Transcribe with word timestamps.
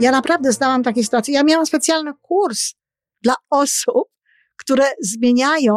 Ja 0.00 0.10
naprawdę 0.10 0.52
znałam 0.52 0.82
takie 0.82 1.04
sytuacje. 1.04 1.34
Ja 1.34 1.42
miałam 1.44 1.66
specjalny 1.66 2.12
kurs 2.22 2.74
dla 3.22 3.34
osób, 3.50 4.08
które 4.56 4.84
zmieniają. 5.00 5.76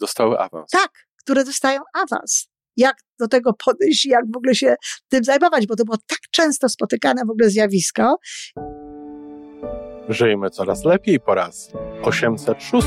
Dostały 0.00 0.38
awans. 0.38 0.70
Tak, 0.70 0.90
które 1.16 1.44
dostają 1.44 1.80
awans. 1.94 2.48
Jak 2.76 2.96
do 3.18 3.28
tego 3.28 3.52
podejść, 3.64 4.06
jak 4.06 4.24
w 4.34 4.36
ogóle 4.36 4.54
się 4.54 4.74
tym 5.08 5.24
zajmować, 5.24 5.66
bo 5.66 5.76
to 5.76 5.84
było 5.84 5.96
tak 6.06 6.18
często 6.30 6.68
spotykane 6.68 7.22
w 7.26 7.30
ogóle 7.30 7.50
zjawisko. 7.50 8.16
Żyjmy 10.08 10.50
coraz 10.50 10.84
lepiej 10.84 11.20
po 11.20 11.34
raz 11.34 11.72
806. 12.02 12.86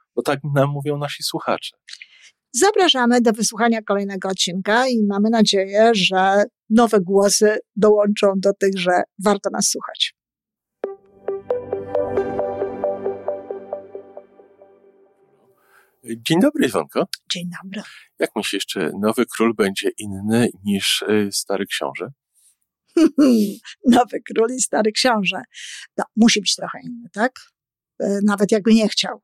bo 0.15 0.21
tak 0.21 0.39
nam 0.55 0.69
mówią 0.69 0.97
nasi 0.97 1.23
słuchacze. 1.23 1.77
Zapraszamy 2.53 3.21
do 3.21 3.31
wysłuchania 3.31 3.81
kolejnego 3.81 4.29
odcinka 4.29 4.87
i 4.87 5.03
mamy 5.03 5.29
nadzieję, 5.29 5.91
że 5.93 6.43
nowe 6.69 6.99
głosy 7.01 7.57
dołączą 7.75 8.33
do 8.37 8.53
tych, 8.53 8.77
że 8.77 9.03
warto 9.23 9.49
nas 9.49 9.69
słuchać. 9.69 10.15
Dzień 16.03 16.39
dobry, 16.41 16.65
Iwonko. 16.67 17.07
Dzień 17.31 17.49
dobry. 17.63 17.81
Jak 18.19 18.31
myślisz, 18.35 18.65
czy 18.65 18.91
nowy 18.99 19.25
król 19.25 19.53
będzie 19.55 19.89
inny 19.97 20.49
niż 20.63 21.01
y, 21.01 21.29
stary 21.31 21.65
książę? 21.65 22.11
nowy 23.97 24.21
król 24.27 24.49
i 24.57 24.61
stary 24.61 24.91
książę. 24.91 25.41
No, 25.97 26.03
musi 26.15 26.41
być 26.41 26.55
trochę 26.55 26.79
inny, 26.83 27.09
tak? 27.13 27.31
Y, 28.03 28.19
nawet 28.25 28.51
jakby 28.51 28.73
nie 28.73 28.89
chciał. 28.89 29.21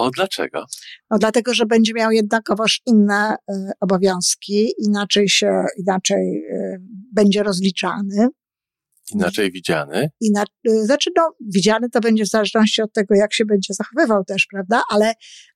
O, 0.00 0.10
dlaczego? 0.10 0.64
No 1.10 1.18
dlatego, 1.18 1.54
że 1.54 1.66
będzie 1.66 1.94
miał 1.94 2.10
jednakowoż 2.10 2.80
inne 2.86 3.34
y, 3.34 3.54
obowiązki, 3.80 4.72
inaczej 4.78 5.28
się, 5.28 5.64
inaczej 5.78 6.44
y, 6.50 6.80
będzie 7.14 7.42
rozliczany. 7.42 8.28
Inaczej 9.14 9.52
widziany? 9.52 10.10
Ina, 10.20 10.44
y, 10.68 10.84
znaczy, 10.84 11.10
no, 11.16 11.34
widziany 11.40 11.90
to 11.90 12.00
będzie 12.00 12.24
w 12.24 12.28
zależności 12.28 12.82
od 12.82 12.92
tego, 12.92 13.14
jak 13.14 13.34
się 13.34 13.44
będzie 13.44 13.74
zachowywał 13.74 14.24
też, 14.24 14.46
prawda? 14.50 14.82
Ale, 14.90 15.12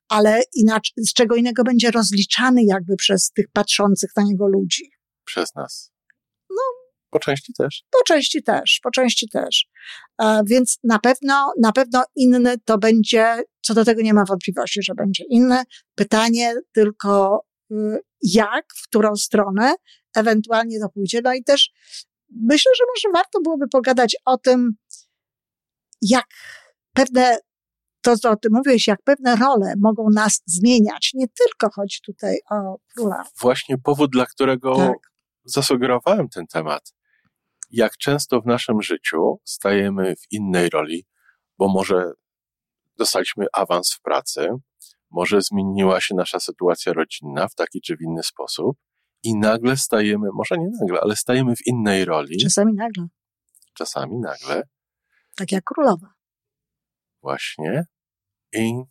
ale 0.08 0.42
inaczej, 0.54 0.92
z 0.96 1.12
czego 1.12 1.36
innego 1.36 1.62
będzie 1.64 1.90
rozliczany 1.90 2.64
jakby 2.64 2.96
przez 2.96 3.30
tych 3.30 3.46
patrzących 3.52 4.10
na 4.16 4.22
niego 4.22 4.48
ludzi. 4.48 4.90
Przez 5.24 5.54
nas. 5.54 5.93
Po 7.14 7.20
części 7.20 7.52
też. 7.52 7.84
Po 7.90 8.04
części 8.06 8.42
też, 8.42 8.80
po 8.82 8.90
części 8.90 9.28
też. 9.28 9.66
E, 10.22 10.40
więc 10.46 10.78
na 10.84 10.98
pewno, 10.98 11.52
na 11.60 11.72
pewno 11.72 12.04
inny 12.16 12.54
to 12.64 12.78
będzie, 12.78 13.42
co 13.62 13.74
do 13.74 13.84
tego 13.84 14.02
nie 14.02 14.14
ma 14.14 14.24
wątpliwości, 14.28 14.82
że 14.82 14.94
będzie 14.94 15.24
inny. 15.30 15.62
Pytanie 15.94 16.54
tylko 16.72 17.44
y, 17.72 17.74
jak, 18.22 18.64
w 18.76 18.88
którą 18.88 19.16
stronę 19.16 19.74
ewentualnie 20.16 20.80
to 20.80 20.88
pójdzie. 20.88 21.20
No 21.24 21.34
i 21.34 21.44
też 21.44 21.70
myślę, 22.42 22.72
że 22.78 22.84
może 22.94 23.12
warto 23.14 23.40
byłoby 23.40 23.68
pogadać 23.68 24.16
o 24.24 24.38
tym, 24.38 24.72
jak 26.02 26.26
pewne, 26.94 27.38
to 28.02 28.16
co 28.16 28.30
o 28.30 28.36
tym 28.36 28.52
mówiłeś, 28.54 28.86
jak 28.86 29.02
pewne 29.02 29.36
role 29.36 29.74
mogą 29.78 30.06
nas 30.14 30.42
zmieniać. 30.46 31.10
Nie 31.14 31.26
tylko 31.28 31.74
chodzi 31.74 31.98
tutaj 32.06 32.38
o 32.50 32.76
króla. 32.94 33.24
Właśnie 33.40 33.78
powód, 33.78 34.10
dla 34.12 34.26
którego 34.26 34.76
tak. 34.76 34.98
zasugerowałem 35.44 36.28
ten 36.28 36.46
temat 36.46 36.94
jak 37.74 37.96
często 37.96 38.40
w 38.40 38.46
naszym 38.46 38.82
życiu 38.82 39.40
stajemy 39.44 40.16
w 40.16 40.32
innej 40.32 40.70
roli, 40.70 41.06
bo 41.58 41.68
może 41.68 42.12
dostaliśmy 42.98 43.46
awans 43.52 43.94
w 43.94 44.00
pracy, 44.00 44.48
może 45.10 45.42
zmieniła 45.42 46.00
się 46.00 46.14
nasza 46.14 46.40
sytuacja 46.40 46.92
rodzinna 46.92 47.48
w 47.48 47.54
taki 47.54 47.80
czy 47.80 47.96
w 47.96 48.00
inny 48.00 48.22
sposób 48.22 48.76
i 49.22 49.36
nagle 49.36 49.76
stajemy, 49.76 50.28
może 50.34 50.58
nie 50.58 50.68
nagle, 50.80 51.00
ale 51.00 51.16
stajemy 51.16 51.56
w 51.56 51.66
innej 51.66 52.04
roli. 52.04 52.36
Czasami 52.42 52.74
nagle. 52.74 53.06
Czasami 53.74 54.18
nagle. 54.18 54.62
Tak 55.36 55.52
jak 55.52 55.64
królowa. 55.64 56.14
Właśnie. 57.22 57.86
I, 58.54 58.82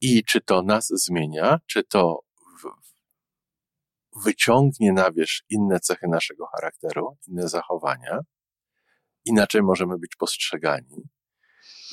i 0.00 0.24
czy 0.24 0.40
to 0.40 0.62
nas 0.62 0.86
zmienia, 0.88 1.58
czy 1.66 1.84
to 1.84 2.25
wyciągnie 4.24 4.92
na 4.92 5.12
wierzch 5.12 5.44
inne 5.48 5.80
cechy 5.80 6.06
naszego 6.08 6.46
charakteru, 6.46 7.16
inne 7.28 7.48
zachowania, 7.48 8.18
inaczej 9.24 9.62
możemy 9.62 9.98
być 9.98 10.16
postrzegani. 10.16 11.02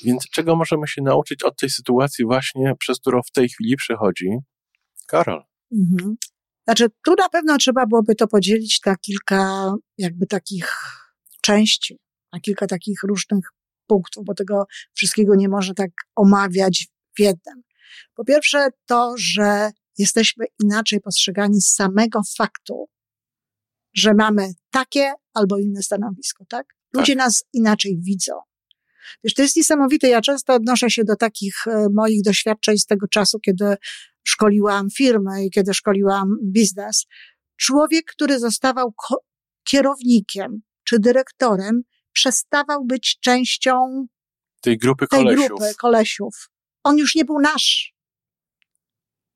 Więc 0.04 0.24
czego 0.30 0.56
możemy 0.56 0.88
się 0.88 1.02
nauczyć 1.02 1.44
od 1.44 1.58
tej 1.58 1.70
sytuacji 1.70 2.26
właśnie, 2.26 2.74
przez 2.80 3.00
którą 3.00 3.22
w 3.22 3.32
tej 3.32 3.50
chwili 3.50 3.76
przychodzi 3.76 4.38
Karol? 5.08 5.44
Mhm. 5.72 6.16
Znaczy, 6.64 6.88
tu 7.06 7.16
na 7.18 7.30
pewno 7.30 7.58
trzeba 7.58 7.86
byłoby 7.86 8.16
to 8.16 8.28
podzielić 8.28 8.82
na 8.86 8.96
kilka 8.96 9.74
jakby 9.98 10.28
takich 10.28 10.74
części, 11.42 12.00
na 12.34 12.40
kilka 12.40 12.68
takich 12.68 13.04
różnych 13.04 13.46
punktów, 13.88 14.26
bo 14.26 14.34
tego 14.34 14.66
wszystkiego 14.94 15.36
nie 15.36 15.50
może 15.50 15.74
tak 15.74 15.92
omawiać 16.16 16.88
w 17.16 17.20
jednym. 17.20 17.64
Po 18.16 18.26
pierwsze 18.26 18.70
to, 18.86 19.14
że 19.18 19.72
jesteśmy 19.98 20.46
inaczej 20.64 21.00
postrzegani 21.02 21.62
z 21.62 21.74
samego 21.74 22.22
faktu, 22.38 22.90
że 23.94 24.14
mamy 24.14 24.54
takie 24.70 25.14
albo 25.34 25.58
inne 25.58 25.84
stanowisko, 25.84 26.46
tak? 26.50 26.66
Ludzie 26.94 27.16
tak. 27.16 27.26
nas 27.26 27.44
inaczej 27.54 28.00
widzą. 28.02 28.34
Wiesz, 29.24 29.34
to 29.34 29.42
jest 29.42 29.56
niesamowite. 29.56 30.08
Ja 30.08 30.22
często 30.22 30.54
odnoszę 30.54 30.90
się 30.90 31.04
do 31.04 31.16
takich 31.16 31.68
e, 31.68 31.88
moich 31.94 32.24
doświadczeń 32.24 32.78
z 32.78 32.86
tego 32.86 33.08
czasu, 33.08 33.40
kiedy 33.40 33.76
szkoliłam 34.24 34.90
firmę 34.90 35.46
i 35.46 35.52
kiedy 35.52 35.74
szkoliłam 35.74 36.36
biznes. 36.44 37.06
Człowiek, 37.58 38.06
który 38.06 38.40
zostawał 38.40 38.94
kierownikiem 39.64 40.62
czy 40.84 41.00
dyrektorem, 41.00 41.82
przestawał 42.12 42.86
być 42.86 43.20
częścią 43.20 44.08
tej 44.62 44.78
grupy 44.78 45.08
tej 45.08 45.20
kolesiów. 45.20 45.48
Grupy 45.48 45.76
kolesiów. 45.78 46.50
On 46.84 46.98
już 46.98 47.16
nie 47.16 47.26
był 47.26 47.40
nasz. 47.40 47.93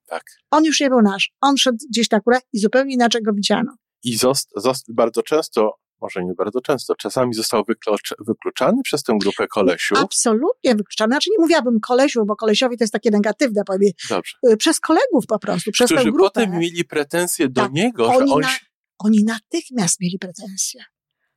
Tak. 0.08 0.24
On 0.52 0.64
już 0.66 0.80
nie 0.80 0.90
był 0.90 1.02
nasz. 1.02 1.32
On 1.42 1.58
szedł 1.58 1.78
gdzieś 1.90 2.12
na 2.12 2.20
górę 2.20 2.40
i 2.54 2.60
zupełnie 2.60 2.94
inaczej 2.94 3.24
go 3.24 3.34
widziano. 3.34 3.76
I 4.04 4.18
zost, 4.18 4.50
zost, 4.56 4.94
bardzo 4.94 5.24
często, 5.24 5.80
może 6.02 6.26
nie 6.26 6.34
bardzo 6.34 6.62
często, 6.62 6.96
czasami 6.96 7.34
został 7.34 7.64
wyklucz, 7.68 8.14
wykluczany 8.28 8.82
przez 8.84 9.04
tę 9.04 9.18
grupę 9.22 9.48
kolesiów. 9.48 9.98
Absolutnie 9.98 10.76
wykluczany. 10.76 11.12
Znaczy 11.12 11.30
nie 11.32 11.40
mówiłabym 11.40 11.80
kolesiów, 11.80 12.28
bo 12.28 12.36
kolesiowi 12.36 12.78
to 12.78 12.84
jest 12.84 12.94
takie 12.94 13.12
negatywne, 13.12 13.64
powiem. 13.66 13.92
Dobrze. 14.10 14.38
Y, 14.50 14.58
przez 14.58 14.80
kolegów 14.80 15.26
po 15.28 15.40
prostu, 15.40 15.72
przez 15.72 15.88
Którzy 15.88 16.04
tę 16.04 16.12
grupę. 16.12 16.30
potem 16.30 16.60
mieli 16.60 16.86
pretensje 16.86 17.50
do 17.50 17.62
tak, 17.62 17.72
niego, 17.72 18.08
oni 18.08 18.28
że 18.28 18.34
on... 18.34 18.42
Na, 18.42 18.50
oni 19.00 19.24
natychmiast 19.24 20.00
mieli 20.02 20.20
pretensje. 20.20 20.84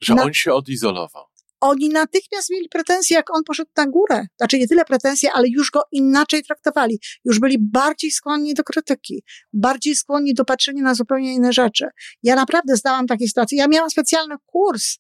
Że 0.01 0.15
na, 0.15 0.23
on 0.23 0.35
się 0.35 0.53
odizolował 0.53 1.25
oni 1.61 1.89
natychmiast 1.89 2.51
mieli 2.51 2.69
pretensje, 2.69 3.17
jak 3.17 3.37
on 3.37 3.45
poszedł 3.45 3.71
na 3.77 3.87
górę. 3.87 4.27
Znaczy 4.37 4.59
nie 4.59 4.69
tyle 4.69 4.85
pretensje, 4.85 5.33
ale 5.33 5.49
już 5.49 5.71
go 5.71 5.83
inaczej 5.93 6.43
traktowali. 6.43 7.01
Już 7.25 7.41
byli 7.41 7.57
bardziej 7.59 8.11
skłonni 8.11 8.55
do 8.55 8.65
krytyki, 8.65 9.23
bardziej 9.53 9.97
skłonni 9.97 10.35
do 10.35 10.45
patrzenia 10.45 10.83
na 10.83 10.95
zupełnie 10.95 11.35
inne 11.35 11.53
rzeczy. 11.53 11.87
Ja 12.23 12.35
naprawdę 12.35 12.77
znałam 12.77 13.07
takie 13.07 13.29
sytuacje. 13.29 13.59
Ja 13.59 13.69
miałam 13.69 13.91
specjalny 13.91 14.35
kurs 14.47 14.99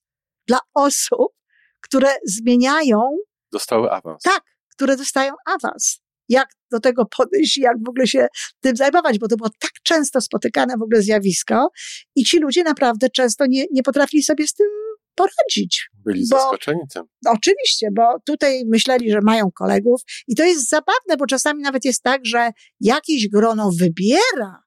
dla 0.48 0.58
osób, 0.74 1.32
które 1.80 2.08
zmieniają. 2.26 3.00
Dostały 3.52 3.90
awans. 3.90 4.22
Tak, 4.22 4.42
które 4.72 4.96
dostają 4.96 5.32
awans. 5.46 6.00
Jak 6.28 6.48
do 6.70 6.80
tego 6.80 7.06
podejść, 7.16 7.58
jak 7.58 7.76
w 7.86 7.88
ogóle 7.88 8.06
się 8.06 8.26
tym 8.60 8.76
zajmować, 8.76 9.18
bo 9.18 9.28
to 9.28 9.36
było 9.36 9.50
tak 9.58 9.70
często 9.82 10.20
spotykane 10.20 10.74
w 10.78 10.82
ogóle 10.82 11.02
zjawisko 11.02 11.70
i 12.16 12.24
ci 12.24 12.38
ludzie 12.38 12.62
naprawdę 12.64 13.10
często 13.10 13.46
nie, 13.46 13.64
nie 13.72 13.82
potrafili 13.82 14.22
sobie 14.22 14.46
z 14.46 14.54
tym 14.54 14.66
poradzić. 15.20 15.90
Byli 15.94 16.26
bo, 16.30 16.38
zaskoczeni 16.38 16.80
tym. 16.94 17.02
Oczywiście, 17.26 17.88
bo 17.92 18.02
tutaj 18.26 18.62
myśleli, 18.66 19.10
że 19.10 19.18
mają 19.22 19.50
kolegów 19.50 20.00
i 20.28 20.36
to 20.36 20.44
jest 20.44 20.68
zabawne, 20.68 21.16
bo 21.18 21.26
czasami 21.26 21.62
nawet 21.62 21.84
jest 21.84 22.02
tak, 22.02 22.20
że 22.26 22.50
jakieś 22.80 23.28
grono 23.28 23.70
wybiera 23.78 24.62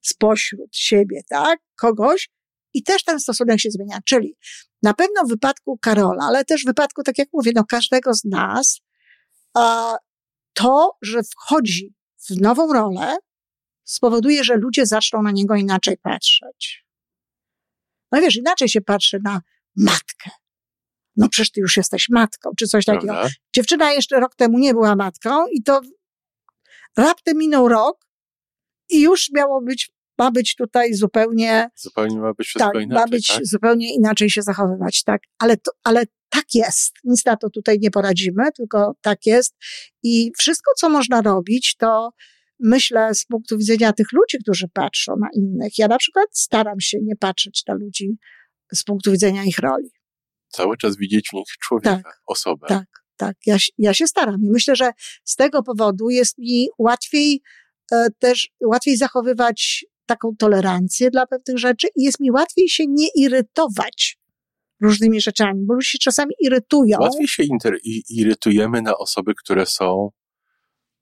spośród 0.00 0.76
siebie, 0.76 1.20
tak, 1.28 1.58
kogoś 1.76 2.30
i 2.74 2.82
też 2.82 3.04
ten 3.04 3.20
stosunek 3.20 3.60
się 3.60 3.70
zmienia. 3.70 3.98
Czyli 4.04 4.36
na 4.82 4.94
pewno 4.94 5.24
w 5.24 5.28
wypadku 5.28 5.78
Karola, 5.78 6.24
ale 6.24 6.44
też 6.44 6.62
w 6.62 6.66
wypadku, 6.66 7.02
tak 7.02 7.18
jak 7.18 7.28
mówię, 7.32 7.52
no 7.54 7.64
każdego 7.64 8.14
z 8.14 8.24
nas, 8.24 8.80
a 9.54 9.96
to, 10.52 10.96
że 11.02 11.20
wchodzi 11.22 11.94
w 12.28 12.40
nową 12.40 12.72
rolę, 12.72 13.16
spowoduje, 13.84 14.44
że 14.44 14.56
ludzie 14.56 14.86
zaczną 14.86 15.22
na 15.22 15.30
niego 15.30 15.54
inaczej 15.54 15.96
patrzeć. 15.96 16.84
No 18.12 18.20
wiesz, 18.20 18.36
inaczej 18.36 18.68
się 18.68 18.80
patrzy 18.80 19.18
na 19.24 19.40
matkę. 19.76 20.30
No 21.16 21.28
przecież 21.28 21.50
ty 21.50 21.60
już 21.60 21.76
jesteś 21.76 22.08
matką, 22.08 22.50
czy 22.58 22.66
coś 22.66 22.84
takiego. 22.84 23.12
Prawda? 23.12 23.30
Dziewczyna 23.54 23.92
jeszcze 23.92 24.20
rok 24.20 24.34
temu 24.34 24.58
nie 24.58 24.72
była 24.72 24.96
matką 24.96 25.46
i 25.52 25.62
to 25.62 25.80
raptem 26.96 27.38
minął 27.38 27.68
rok 27.68 28.06
i 28.90 29.00
już 29.00 29.30
miało 29.32 29.62
być, 29.62 29.90
ma 30.18 30.30
być 30.30 30.56
tutaj 30.56 30.94
zupełnie... 30.94 31.68
Zupełnie 31.76 32.18
ma 32.18 32.34
być 32.34 32.46
wszystko 32.46 32.72
tak, 32.72 32.82
inaczej, 32.82 33.04
ma 33.04 33.06
być 33.06 33.26
tak? 33.26 33.46
zupełnie 33.46 33.94
inaczej 33.94 34.30
się 34.30 34.42
zachowywać, 34.42 35.04
tak. 35.04 35.22
Ale, 35.38 35.56
to, 35.56 35.70
ale 35.84 36.04
tak 36.28 36.44
jest. 36.54 36.94
Nic 37.04 37.24
na 37.24 37.36
to 37.36 37.50
tutaj 37.50 37.78
nie 37.80 37.90
poradzimy, 37.90 38.52
tylko 38.56 38.94
tak 39.00 39.26
jest. 39.26 39.56
I 40.02 40.32
wszystko, 40.38 40.70
co 40.76 40.88
można 40.88 41.22
robić, 41.22 41.76
to 41.76 42.10
myślę 42.62 43.14
z 43.14 43.24
punktu 43.24 43.58
widzenia 43.58 43.92
tych 43.92 44.12
ludzi, 44.12 44.38
którzy 44.42 44.68
patrzą 44.68 45.16
na 45.20 45.28
innych. 45.34 45.78
Ja 45.78 45.88
na 45.88 45.98
przykład 45.98 46.26
staram 46.32 46.80
się 46.80 46.98
nie 47.02 47.16
patrzeć 47.16 47.62
na 47.68 47.74
ludzi 47.74 48.18
z 48.74 48.82
punktu 48.82 49.12
widzenia 49.12 49.44
ich 49.44 49.58
roli. 49.58 49.90
Cały 50.48 50.76
czas 50.76 50.96
widzieć 50.96 51.28
w 51.28 51.32
nich 51.32 51.46
człowieka, 51.62 52.00
tak, 52.04 52.20
osobę. 52.26 52.66
Tak, 52.68 52.86
tak. 53.16 53.36
Ja, 53.46 53.56
ja 53.78 53.94
się 53.94 54.06
staram 54.06 54.40
i 54.42 54.50
myślę, 54.50 54.76
że 54.76 54.90
z 55.24 55.36
tego 55.36 55.62
powodu 55.62 56.10
jest 56.10 56.38
mi 56.38 56.68
łatwiej 56.78 57.42
e, 57.92 58.06
też, 58.18 58.50
łatwiej 58.64 58.96
zachowywać 58.96 59.84
taką 60.06 60.36
tolerancję 60.38 61.10
dla 61.10 61.26
pewnych 61.26 61.58
rzeczy 61.58 61.88
i 61.96 62.02
jest 62.02 62.20
mi 62.20 62.30
łatwiej 62.30 62.68
się 62.68 62.84
nie 62.88 63.08
irytować 63.16 64.18
różnymi 64.80 65.20
rzeczami, 65.20 65.66
bo 65.66 65.74
ludzie 65.74 65.88
się 65.88 65.98
czasami 65.98 66.34
irytują. 66.40 66.98
Łatwiej 67.00 67.28
się 67.28 67.42
irytujemy 68.08 68.82
na 68.82 68.98
osoby, 68.98 69.32
które 69.34 69.66
są 69.66 70.10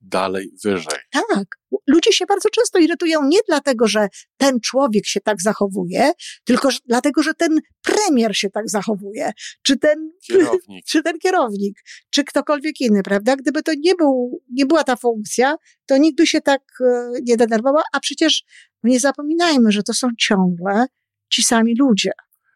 dalej, 0.01 0.51
wyżej. 0.65 0.99
Tak. 1.11 1.45
Ludzie 1.87 2.13
się 2.13 2.27
bardzo 2.27 2.49
często 2.51 2.79
irytują 2.79 3.25
nie 3.25 3.39
dlatego, 3.49 3.89
że 3.89 4.09
ten 4.37 4.61
człowiek 4.61 5.07
się 5.07 5.21
tak 5.21 5.43
zachowuje, 5.43 6.11
tylko 6.45 6.71
że, 6.71 6.79
dlatego, 6.87 7.23
że 7.23 7.35
ten 7.35 7.61
premier 7.83 8.37
się 8.37 8.51
tak 8.51 8.71
zachowuje, 8.71 9.33
czy 9.63 9.77
ten 9.77 10.13
kierownik. 10.27 10.85
czy 10.91 11.03
ten 11.03 11.19
kierownik, 11.19 11.79
czy 12.11 12.25
ktokolwiek 12.25 12.81
inny, 12.81 13.03
prawda? 13.03 13.37
Gdyby 13.37 13.63
to 13.63 13.73
nie, 13.79 13.95
był, 13.95 14.43
nie 14.53 14.67
była 14.67 14.85
ta 14.85 14.97
funkcja, 14.97 15.57
to 15.87 15.97
nikt 15.97 16.17
by 16.17 16.27
się 16.27 16.41
tak 16.41 16.63
e, 16.81 17.11
nie 17.23 17.37
denerwował, 17.37 17.83
a 17.93 18.01
przecież 18.01 18.45
nie 18.83 19.01
zapominajmy, 19.01 19.73
że 19.73 19.83
to 19.83 19.95
są 19.95 20.09
ciągle 20.19 20.87
ci 21.33 21.43
sami 21.43 21.75
ludzie. 21.79 22.11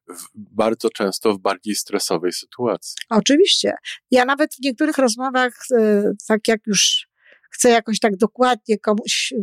W, 0.09 0.27
bardzo 0.35 0.91
często 0.91 1.35
w 1.35 1.39
bardziej 1.39 1.75
stresowej 1.75 2.33
sytuacji. 2.33 2.94
Oczywiście. 3.11 3.73
Ja 4.11 4.25
nawet 4.25 4.55
w 4.55 4.65
niektórych 4.65 4.99
rozmowach, 4.99 5.53
e, 5.79 6.03
tak 6.29 6.49
jak 6.49 6.61
już 6.67 7.12
chcę 7.55 7.71
jakoś 7.71 7.99
tak 7.99 8.17
dokładnie 8.17 8.79
komuś 8.79 9.35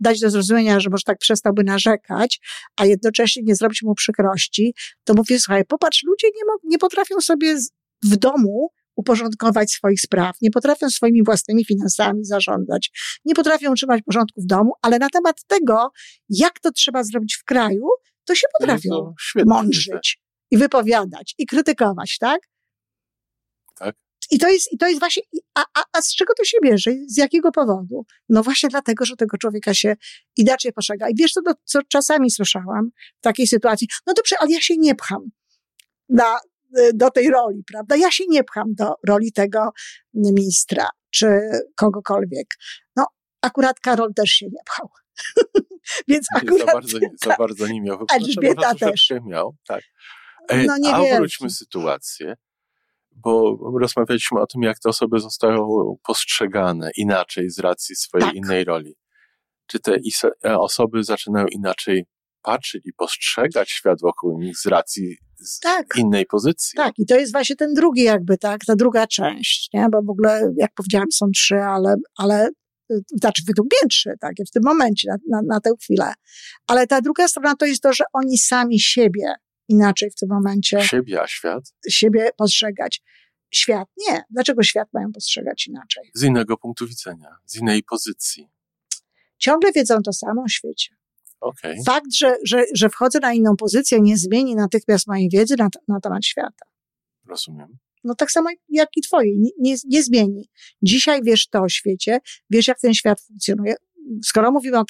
dać 0.00 0.20
do 0.20 0.30
zrozumienia, 0.30 0.80
że 0.80 0.90
może 0.90 1.02
tak 1.06 1.18
przestałby 1.18 1.64
narzekać, 1.64 2.40
a 2.76 2.86
jednocześnie 2.86 3.42
nie 3.42 3.54
zrobić 3.54 3.82
mu 3.82 3.94
przykrości, 3.94 4.74
to 5.04 5.14
mówię, 5.14 5.40
słuchaj, 5.40 5.64
popatrz, 5.64 6.04
ludzie 6.06 6.26
nie, 6.26 6.42
nie 6.64 6.78
potrafią 6.78 7.20
sobie 7.20 7.56
w 8.04 8.16
domu 8.16 8.70
uporządkować 8.96 9.70
swoich 9.70 10.00
spraw, 10.00 10.36
nie 10.42 10.50
potrafią 10.50 10.90
swoimi 10.90 11.24
własnymi 11.24 11.64
finansami 11.64 12.24
zarządzać, 12.24 12.90
nie 13.24 13.34
potrafią 13.34 13.72
utrzymać 13.72 14.02
porządku 14.02 14.40
w 14.40 14.46
domu, 14.46 14.72
ale 14.82 14.98
na 14.98 15.08
temat 15.08 15.44
tego, 15.46 15.90
jak 16.28 16.60
to 16.60 16.72
trzeba 16.72 17.04
zrobić 17.04 17.36
w 17.36 17.44
kraju, 17.44 17.86
to 18.24 18.34
się 18.34 18.46
potrafią 18.58 19.14
no 19.34 19.44
mądrzyć 19.46 20.20
i 20.50 20.58
wypowiadać 20.58 21.34
i 21.38 21.46
krytykować, 21.46 22.18
tak? 22.18 22.40
Tak. 23.78 23.96
I 24.30 24.38
to 24.38 24.48
jest, 24.48 24.72
i 24.72 24.78
to 24.78 24.88
jest 24.88 25.00
właśnie, 25.00 25.22
a, 25.54 25.64
a, 25.74 25.84
a 25.92 26.02
z 26.02 26.14
czego 26.14 26.34
to 26.34 26.44
się 26.44 26.58
bierze? 26.64 26.90
Z 27.06 27.16
jakiego 27.16 27.52
powodu? 27.52 28.06
No 28.28 28.42
właśnie 28.42 28.68
dlatego, 28.68 29.04
że 29.04 29.16
tego 29.16 29.38
człowieka 29.38 29.74
się 29.74 29.96
inaczej 30.36 30.72
postrzega. 30.72 31.08
I 31.08 31.14
wiesz, 31.14 31.32
co, 31.32 31.40
co 31.64 31.78
czasami 31.82 32.30
słyszałam 32.30 32.90
w 33.18 33.20
takiej 33.20 33.46
sytuacji? 33.46 33.88
No 34.06 34.14
dobrze, 34.14 34.36
ale 34.38 34.50
ja 34.50 34.60
się 34.60 34.74
nie 34.76 34.94
pcham 34.94 35.30
na, 36.08 36.38
do 36.94 37.10
tej 37.10 37.30
roli, 37.30 37.62
prawda? 37.66 37.96
Ja 37.96 38.10
się 38.10 38.24
nie 38.28 38.44
pcham 38.44 38.74
do 38.74 38.94
roli 39.06 39.32
tego 39.32 39.70
ministra, 40.14 40.88
czy 41.10 41.26
kogokolwiek. 41.76 42.46
No, 42.96 43.06
akurat 43.42 43.80
Karol 43.80 44.14
też 44.14 44.30
się 44.30 44.46
nie 44.46 44.62
pchał. 44.66 44.88
Więc 46.08 46.26
akurat... 46.34 46.66
Za 46.66 46.72
bardzo, 46.72 46.98
za 47.24 47.36
bardzo 47.36 47.66
nie 47.66 47.80
miał. 47.80 48.06
Elżbieta 48.12 48.74
też. 48.74 49.12
miał, 49.26 49.56
tak. 49.66 49.82
No 50.66 50.78
nie 50.78 50.94
A 50.94 51.00
obróćmy 51.00 51.50
sytuację 51.50 52.34
bo 53.22 53.58
rozmawialiśmy 53.80 54.40
o 54.40 54.46
tym, 54.46 54.62
jak 54.62 54.78
te 54.78 54.88
osoby 54.88 55.20
zostają 55.20 55.68
postrzegane 56.06 56.90
inaczej 56.96 57.50
z 57.50 57.58
racji 57.58 57.96
swojej 57.96 58.26
tak. 58.26 58.36
innej 58.36 58.64
roli. 58.64 58.94
Czy 59.66 59.78
te 59.78 59.96
e, 60.44 60.58
osoby 60.58 61.04
zaczynają 61.04 61.46
inaczej 61.46 62.04
patrzeć 62.42 62.86
i 62.86 62.92
postrzegać 62.92 63.70
świat 63.70 64.00
wokół 64.00 64.40
nich 64.40 64.58
z 64.58 64.66
racji 64.66 65.16
z 65.40 65.60
tak. 65.60 65.86
innej 65.96 66.26
pozycji. 66.26 66.76
Tak, 66.76 66.92
i 66.98 67.06
to 67.06 67.16
jest 67.16 67.32
właśnie 67.32 67.56
ten 67.56 67.74
drugi 67.74 68.02
jakby, 68.02 68.38
tak, 68.38 68.64
ta 68.66 68.76
druga 68.76 69.06
część, 69.06 69.68
nie? 69.74 69.86
bo 69.92 70.02
w 70.02 70.10
ogóle, 70.10 70.52
jak 70.56 70.74
powiedziałam, 70.74 71.12
są 71.12 71.26
trzy, 71.34 71.56
ale, 71.56 71.94
ale 72.16 72.48
y, 72.92 73.00
znaczy 73.20 73.42
według 73.46 73.66
mnie 73.72 73.88
trzy, 73.90 74.14
tak, 74.20 74.32
w 74.48 74.50
tym 74.50 74.62
momencie, 74.64 75.10
na, 75.10 75.16
na, 75.30 75.42
na 75.46 75.60
tę 75.60 75.70
chwilę. 75.82 76.12
Ale 76.66 76.86
ta 76.86 77.00
druga 77.00 77.28
strona 77.28 77.56
to 77.56 77.66
jest 77.66 77.82
to, 77.82 77.92
że 77.92 78.04
oni 78.12 78.38
sami 78.38 78.80
siebie 78.80 79.34
inaczej 79.68 80.10
w 80.10 80.14
tym 80.14 80.28
momencie. 80.28 80.82
Siebie, 80.82 81.22
a 81.22 81.26
świat? 81.26 81.74
Siebie 81.88 82.30
postrzegać. 82.36 83.02
Świat 83.54 83.88
nie. 84.08 84.22
Dlaczego 84.30 84.62
świat 84.62 84.88
mają 84.92 85.12
postrzegać 85.12 85.66
inaczej? 85.66 86.10
Z 86.14 86.22
innego 86.22 86.56
punktu 86.56 86.86
widzenia, 86.86 87.36
z 87.44 87.56
innej 87.56 87.82
pozycji. 87.82 88.48
Ciągle 89.38 89.72
wiedzą 89.72 90.02
to 90.02 90.12
samo 90.12 90.42
o 90.42 90.48
świecie. 90.48 90.96
Okay. 91.40 91.76
Fakt, 91.86 92.14
że, 92.14 92.36
że, 92.44 92.64
że 92.74 92.88
wchodzę 92.88 93.18
na 93.18 93.32
inną 93.32 93.56
pozycję, 93.56 94.00
nie 94.00 94.16
zmieni 94.16 94.54
natychmiast 94.54 95.06
mojej 95.06 95.28
wiedzy 95.32 95.54
na, 95.58 95.68
na 95.88 96.00
temat 96.00 96.24
świata. 96.24 96.66
Rozumiem. 97.26 97.78
No 98.04 98.14
tak 98.14 98.30
samo 98.30 98.50
jak 98.68 98.88
i 98.96 99.00
twojej, 99.00 99.38
nie, 99.38 99.50
nie, 99.58 99.76
nie 99.84 100.02
zmieni. 100.02 100.50
Dzisiaj 100.82 101.20
wiesz 101.22 101.48
to 101.48 101.62
o 101.62 101.68
świecie, 101.68 102.20
wiesz 102.50 102.68
jak 102.68 102.80
ten 102.80 102.94
świat 102.94 103.20
funkcjonuje 103.20 103.74
skoro 104.24 104.52
mówimy 104.52 104.78
o 104.78 104.84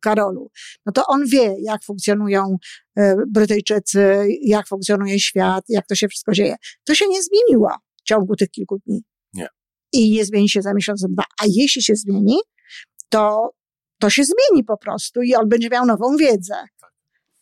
Karolu, 0.00 0.50
no 0.86 0.92
to 0.92 1.02
on 1.06 1.26
wie, 1.26 1.54
jak 1.62 1.84
funkcjonują 1.84 2.56
e, 2.96 3.16
Brytyjczycy, 3.28 4.28
jak 4.42 4.68
funkcjonuje 4.68 5.20
świat, 5.20 5.64
jak 5.68 5.86
to 5.86 5.94
się 5.94 6.08
wszystko 6.08 6.32
dzieje. 6.32 6.56
To 6.84 6.94
się 6.94 7.08
nie 7.08 7.22
zmieniło 7.22 7.70
w 7.96 8.02
ciągu 8.02 8.36
tych 8.36 8.50
kilku 8.50 8.78
dni. 8.86 9.02
Nie. 9.32 9.48
I 9.92 10.10
nie 10.10 10.24
zmieni 10.24 10.48
się 10.48 10.62
za 10.62 10.74
miesiąc, 10.74 11.06
dwa. 11.08 11.24
A 11.42 11.44
jeśli 11.46 11.82
się 11.82 11.94
zmieni, 11.96 12.38
to, 13.08 13.50
to 14.00 14.10
się 14.10 14.22
zmieni 14.24 14.64
po 14.64 14.76
prostu 14.76 15.22
i 15.22 15.34
on 15.34 15.48
będzie 15.48 15.68
miał 15.68 15.86
nową 15.86 16.16
wiedzę. 16.16 16.54
Tak. 16.80 16.92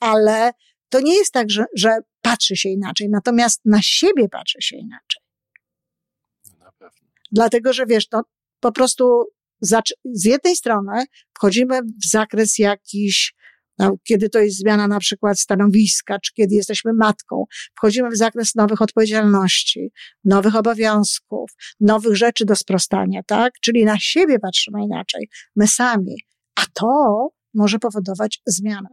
Ale 0.01 0.51
to 0.89 1.01
nie 1.01 1.15
jest 1.15 1.33
tak, 1.33 1.51
że, 1.51 1.65
że 1.77 1.99
patrzy 2.23 2.57
się 2.57 2.69
inaczej, 2.69 3.09
natomiast 3.11 3.61
na 3.65 3.83
siebie 3.83 4.29
patrzy 4.29 4.59
się 4.61 4.77
inaczej. 4.77 5.23
No 6.51 6.65
na 6.65 6.73
pewno. 6.73 7.09
Dlatego, 7.33 7.73
że 7.73 7.87
wiesz, 7.87 8.11
no, 8.13 8.23
po 8.61 8.73
prostu 8.73 9.25
z 10.05 10.25
jednej 10.25 10.57
strony 10.57 11.05
wchodzimy 11.37 11.81
w 11.83 12.11
zakres 12.11 12.59
jakiś, 12.59 13.35
no, 13.79 13.97
kiedy 14.05 14.29
to 14.29 14.39
jest 14.39 14.59
zmiana 14.59 14.89
na 14.89 14.99
przykład 14.99 15.41
stanowiska, 15.41 16.19
czy 16.19 16.33
kiedy 16.33 16.55
jesteśmy 16.55 16.93
matką, 16.93 17.45
wchodzimy 17.77 18.11
w 18.11 18.17
zakres 18.17 18.55
nowych 18.55 18.83
odpowiedzialności, 18.83 19.91
nowych 20.25 20.57
obowiązków, 20.57 21.51
nowych 21.81 22.17
rzeczy 22.17 22.45
do 22.45 22.57
sprostania, 22.57 23.21
tak? 23.27 23.53
Czyli 23.61 23.85
na 23.85 23.99
siebie 23.99 24.39
patrzymy 24.39 24.85
inaczej, 24.85 25.29
my 25.57 25.69
sami. 25.69 26.17
A 26.55 26.63
to 26.73 27.29
może 27.55 27.79
powodować 27.79 28.41
zmianę. 28.47 28.89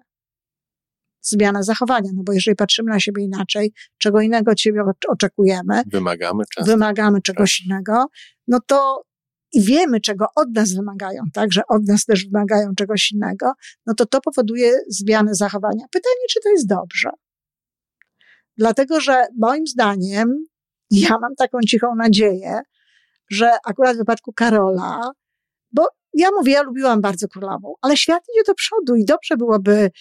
Zmianę 1.21 1.63
zachowania, 1.63 2.09
no 2.13 2.23
bo 2.23 2.33
jeżeli 2.33 2.55
patrzymy 2.55 2.91
na 2.91 2.99
siebie 2.99 3.23
inaczej, 3.23 3.73
czego 3.97 4.21
innego 4.21 4.51
od 4.51 4.59
siebie 4.59 4.81
oczekujemy, 5.09 5.81
wymagamy, 5.85 6.43
często. 6.55 6.71
wymagamy 6.71 7.21
czegoś 7.21 7.57
tak. 7.57 7.65
innego, 7.65 8.05
no 8.47 8.59
to 8.67 9.03
i 9.53 9.61
wiemy, 9.61 10.01
czego 10.01 10.25
od 10.35 10.55
nas 10.55 10.73
wymagają, 10.73 11.23
tak, 11.33 11.53
że 11.53 11.61
od 11.69 11.87
nas 11.87 12.05
też 12.05 12.25
wymagają 12.25 12.75
czegoś 12.75 13.11
innego, 13.11 13.53
no 13.85 13.93
to 13.93 14.05
to 14.05 14.21
powoduje 14.21 14.71
zmianę 14.87 15.35
zachowania. 15.35 15.85
Pytanie, 15.91 16.25
czy 16.29 16.39
to 16.43 16.49
jest 16.49 16.67
dobrze? 16.67 17.09
Dlatego, 18.57 19.01
że 19.01 19.25
moim 19.39 19.67
zdaniem, 19.67 20.45
ja 20.91 21.09
mam 21.09 21.35
taką 21.37 21.59
cichą 21.67 21.95
nadzieję, 21.95 22.61
że 23.29 23.51
akurat 23.65 23.95
w 23.95 23.99
wypadku 23.99 24.33
Karola, 24.33 25.11
bo 25.71 25.87
ja 26.13 26.29
mówię, 26.31 26.53
ja 26.53 26.61
lubiłam 26.61 27.01
bardzo 27.01 27.27
królową, 27.27 27.73
ale 27.81 27.97
świat 27.97 28.23
idzie 28.33 28.43
do 28.47 28.53
przodu 28.55 28.95
i 28.95 29.05
dobrze 29.05 29.37
byłoby 29.37 29.91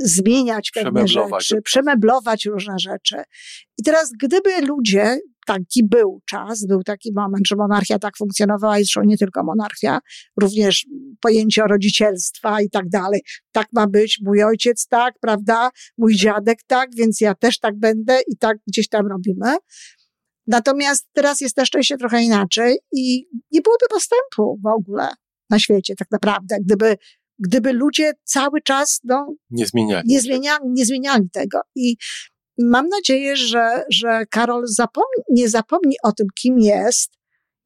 zmieniać 0.00 0.70
pewne 0.70 1.08
rzeczy, 1.08 1.62
przemeblować 1.62 2.46
różne 2.46 2.74
rzeczy. 2.78 3.22
I 3.78 3.82
teraz, 3.82 4.12
gdyby 4.22 4.60
ludzie 4.60 5.18
taki 5.46 5.84
był 5.84 6.20
czas, 6.30 6.66
był 6.66 6.82
taki 6.82 7.12
moment, 7.12 7.46
że 7.46 7.56
monarchia 7.56 7.98
tak 7.98 8.16
funkcjonowała 8.16 8.78
i 8.78 8.84
zresztą 8.84 9.02
nie 9.04 9.18
tylko 9.18 9.44
monarchia, 9.44 9.98
również 10.40 10.86
pojęcie 11.20 11.62
rodzicielstwa 11.62 12.60
i 12.60 12.70
tak 12.70 12.88
dalej. 12.88 13.20
Tak 13.52 13.66
ma 13.72 13.86
być, 13.86 14.18
mój 14.24 14.44
ojciec 14.44 14.86
tak, 14.86 15.14
prawda, 15.20 15.70
mój 15.98 16.16
dziadek 16.16 16.58
tak, 16.66 16.88
więc 16.96 17.20
ja 17.20 17.34
też 17.34 17.58
tak 17.58 17.78
będę 17.78 18.20
i 18.28 18.36
tak 18.36 18.58
gdzieś 18.66 18.88
tam 18.88 19.06
robimy. 19.06 19.56
Natomiast 20.46 21.08
teraz 21.12 21.40
jest 21.40 21.56
na 21.56 21.64
szczęście 21.64 21.96
trochę 21.96 22.22
inaczej 22.22 22.78
i 22.92 23.26
nie 23.52 23.60
byłoby 23.60 23.86
postępu 23.90 24.60
w 24.62 24.66
ogóle. 24.66 25.08
na 25.50 25.58
świecie, 25.58 25.94
tak 25.98 26.08
naprawdę. 26.10 26.56
Gdyby, 26.60 26.96
gdyby 27.38 27.72
ludzie 27.72 28.12
cały 28.24 28.62
czas, 28.62 29.00
no, 29.04 29.34
nie 29.50 29.66
zmieniali, 29.66 30.04
nie 30.08 30.20
zmieniali, 30.20 30.64
nie 30.64 30.84
zmieniali 30.86 31.30
tego. 31.32 31.60
I 31.74 31.96
mam 32.64 32.88
nadzieję, 32.88 33.36
że, 33.36 33.84
że 33.90 34.26
Karol 34.30 34.62
zapomni, 34.66 35.22
nie 35.30 35.48
zapomni 35.48 35.96
o 36.02 36.12
tym, 36.12 36.26
kim 36.40 36.58
jest, 36.58 37.12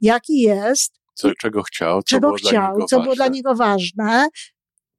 jaki 0.01 0.39
jest, 0.39 0.93
co, 1.13 1.31
czego 1.41 1.63
chciał, 1.63 2.01
co 2.01 2.07
czego 2.07 2.27
było 2.27 2.37
chciał, 2.37 2.51
dla 2.51 2.71
niego 2.71 2.85
co 2.85 2.95
ważne. 2.95 3.03
było 3.03 3.15
dla 3.15 3.27
niego 3.27 3.55
ważne, 3.55 4.27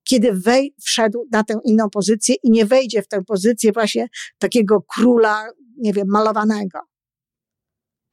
kiedy 0.08 0.32
wej, 0.32 0.74
wszedł 0.84 1.28
na 1.32 1.44
tę 1.44 1.58
inną 1.64 1.90
pozycję 1.90 2.34
i 2.42 2.50
nie 2.50 2.66
wejdzie 2.66 3.02
w 3.02 3.08
tę 3.08 3.24
pozycję 3.24 3.72
właśnie 3.72 4.08
takiego 4.38 4.82
króla, 4.82 5.48
nie 5.76 5.92
wiem, 5.92 6.06
malowanego. 6.08 6.78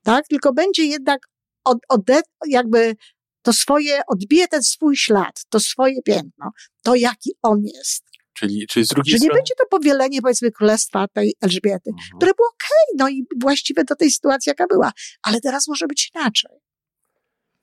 Tak? 0.03 0.27
Tylko 0.27 0.53
będzie 0.53 0.85
jednak 0.85 1.19
od, 1.63 1.77
ode, 1.89 2.21
jakby 2.47 2.95
to 3.41 3.53
swoje, 3.53 4.01
odbije 4.07 4.47
ten 4.47 4.63
swój 4.63 4.97
ślad, 4.97 5.41
to 5.49 5.59
swoje 5.59 6.01
piętno, 6.01 6.51
to 6.83 6.95
jaki 6.95 7.31
on 7.41 7.61
jest. 7.63 8.12
Czyli, 8.33 8.67
czyli 8.67 8.85
z 8.85 8.89
drugiej 8.89 9.17
Że 9.17 9.25
nie 9.25 9.29
będzie 9.29 9.53
to 9.57 9.65
powielenie, 9.69 10.21
powiedzmy, 10.21 10.51
królestwa 10.51 11.07
tej 11.07 11.35
Elżbiety, 11.41 11.89
Mhm. 11.89 12.17
które 12.17 12.31
było 12.37 12.47
okej, 12.49 12.95
no 12.97 13.09
i 13.09 13.25
właściwe 13.41 13.83
do 13.83 13.95
tej 13.95 14.11
sytuacji, 14.11 14.49
jaka 14.49 14.65
była. 14.67 14.91
Ale 15.23 15.41
teraz 15.41 15.67
może 15.67 15.87
być 15.87 16.11
inaczej. 16.15 16.51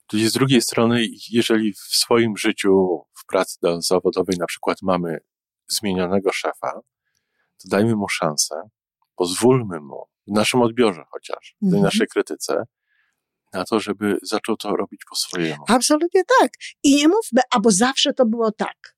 Czyli 0.06 0.28
z 0.28 0.32
drugiej 0.32 0.62
strony, 0.62 1.06
jeżeli 1.30 1.72
w 1.72 1.78
swoim 1.78 2.36
życiu, 2.36 3.00
w 3.18 3.26
pracy 3.26 3.58
do- 3.62 3.82
zawodowej 3.82 4.36
na 4.38 4.46
przykład 4.46 4.78
mamy 4.82 5.18
zmienionego 5.68 6.32
szefa, 6.32 6.72
to 7.62 7.68
dajmy 7.68 7.96
mu 7.96 8.08
szansę, 8.08 8.54
pozwólmy 9.16 9.80
mu, 9.80 10.04
w 10.26 10.32
naszym 10.32 10.62
odbiorze 10.62 11.02
chociaż, 11.10 11.54
w 11.56 11.60
tej 11.60 11.66
Mhm. 11.68 11.82
naszej 11.82 12.06
krytyce, 12.06 12.62
na 13.52 13.64
to, 13.64 13.80
żeby 13.80 14.18
zaczął 14.22 14.56
to 14.56 14.76
robić 14.76 15.00
po 15.10 15.16
swojemu. 15.16 15.64
Absolutnie 15.68 16.22
tak. 16.40 16.52
I 16.82 16.96
nie 16.96 17.08
mówmy, 17.08 17.40
albo 17.50 17.70
zawsze 17.70 18.12
to 18.12 18.26
było 18.26 18.52
tak. 18.52 18.96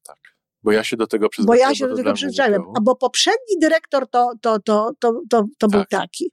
Bo 0.63 0.73
ja 0.73 0.85
się 0.85 0.97
do 0.97 1.07
tego 1.07 1.25
Bo 1.27 1.29
przyzwyczaiłem. 1.31 1.69
ja 1.71 1.75
się 1.75 1.89
do 1.89 1.97
tego 1.97 2.13
przyzwyczaiłem. 2.13 2.63
było. 2.63 2.75
Albo 2.77 2.97
poprzedni 2.97 3.59
dyrektor 3.61 4.11
to, 4.11 4.33
to, 4.43 4.59
to, 4.61 4.91
to, 5.01 5.13
to, 5.31 5.45
to 5.59 5.69
był 5.69 5.81
Tak. 5.81 5.89
taki. 5.89 6.33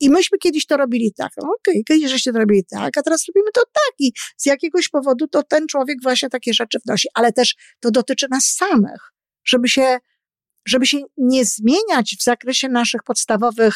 I 0.00 0.10
myśmy 0.10 0.38
kiedyś 0.38 0.66
to 0.66 0.76
robili 0.76 1.12
tak. 1.16 1.32
No 1.42 1.48
okej, 1.58 1.82
kiedyś 1.88 2.10
żeście 2.10 2.32
to 2.32 2.38
robili 2.38 2.64
tak, 2.70 2.98
a 2.98 3.02
teraz 3.02 3.24
robimy 3.28 3.50
to 3.54 3.60
tak. 3.72 3.94
I 3.98 4.12
z 4.36 4.46
jakiegoś 4.46 4.88
powodu 4.88 5.28
to 5.28 5.42
ten 5.42 5.66
człowiek 5.66 5.98
właśnie 6.02 6.28
takie 6.28 6.54
rzeczy 6.54 6.78
wnosi. 6.86 7.08
Ale 7.14 7.32
też 7.32 7.54
to 7.80 7.90
dotyczy 7.90 8.26
nas 8.30 8.44
samych. 8.44 9.12
Żeby 9.44 9.68
się, 9.68 9.98
żeby 10.66 10.86
się 10.86 10.98
nie 11.16 11.44
zmieniać 11.44 12.16
w 12.20 12.22
zakresie 12.24 12.68
naszych 12.68 13.02
podstawowych 13.02 13.74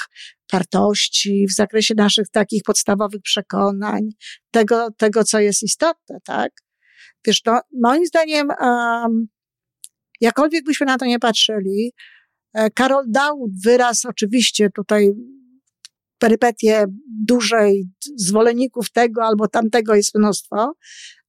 wartości, 0.52 1.47
w 1.50 1.54
zakresie 1.54 1.95
naszych 1.97 2.28
takich 2.28 2.62
podstawowych 2.62 3.23
przekonań, 3.23 4.02
tego, 4.50 4.88
tego 4.99 5.25
co 5.25 5.40
jest 5.40 5.62
istotne, 5.62 6.18
tak? 6.25 6.52
Wiesz, 7.26 7.42
no, 7.47 7.61
moim 7.83 8.06
zdaniem, 8.06 8.49
um, 8.61 9.26
jakkolwiek 10.20 10.64
byśmy 10.64 10.87
na 10.87 10.99
to 10.99 11.04
nie 11.04 11.18
patrzyli, 11.18 11.92
e, 12.54 12.70
Karol 12.70 13.04
dał 13.08 13.49
wyraz 13.64 14.04
oczywiście 14.04 14.70
tutaj 14.70 15.12
perypetie 16.18 16.85
dużej 17.26 17.88
zwolenników 18.16 18.90
tego 18.92 19.25
albo 19.25 19.49
tamtego 19.49 19.94
jest 19.94 20.14
mnóstwo, 20.14 20.73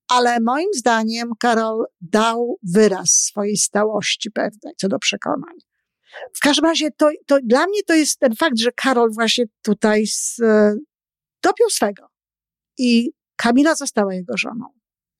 ale 0.07 0.37
moim 0.39 0.69
zdaniem 0.75 1.31
Karol 1.39 1.85
dał 2.01 2.59
wyraz 2.63 3.09
swojej 3.09 3.57
stałości 3.57 4.31
pewnej 4.31 4.73
co 4.77 4.87
do 4.87 4.99
przekonań. 4.99 5.55
W 6.33 6.39
każdym 6.39 6.65
razie 6.65 6.91
to, 6.91 7.09
to 7.25 7.37
dla 7.43 7.67
mnie 7.67 7.83
to 7.87 7.93
jest 7.93 8.19
ten 8.19 8.35
fakt, 8.35 8.59
że 8.59 8.71
Karol 8.71 9.13
właśnie 9.13 9.45
tutaj 9.61 10.07
z, 10.07 10.39
e, 10.39 10.75
dopiął 11.43 11.69
swego 11.69 12.07
i 12.77 13.11
Kamila 13.35 13.75
została 13.75 14.13
jego 14.13 14.37
żoną 14.37 14.76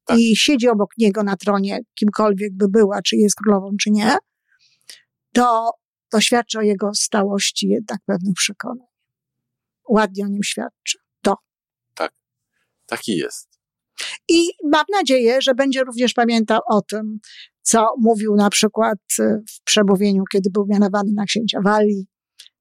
Tak. 0.08 0.20
i 0.20 0.36
siedzi 0.36 0.70
obok 0.70 0.90
niego 0.98 1.24
na 1.24 1.38
tronie, 1.38 1.80
kimkolwiek 2.00 2.54
by 2.54 2.68
była, 2.68 3.02
czy 3.02 3.16
jest 3.16 3.36
królową, 3.36 3.72
czy 3.82 3.92
nie, 3.92 4.18
to, 5.34 5.72
to 6.10 6.22
świadczy 6.22 6.60
o 6.60 6.62
jego 6.62 6.92
stałości 6.94 7.68
jednak 7.68 8.00
pewnych 8.06 8.34
przekonań. 8.36 8.88
Ładnie 9.90 10.26
o 10.26 10.28
nim 10.28 10.44
świadczy. 10.44 10.98
Taki 12.88 13.18
jest. 13.18 13.50
I 14.30 14.50
mam 14.64 14.86
nadzieję, 14.94 15.42
że 15.42 15.56
będzie 15.56 15.84
również 15.84 16.14
pamiętał 16.14 16.62
o 16.70 16.82
tym, 16.82 17.20
co 17.62 17.94
mówił 17.98 18.36
na 18.36 18.50
przykład 18.50 19.00
e, 19.20 19.40
w 19.50 19.64
przemówieniu, 19.64 20.24
kiedy 20.32 20.50
był 20.50 20.66
mianowany 20.70 21.12
na 21.14 21.26
księcia 21.26 21.60
Walii, 21.62 22.08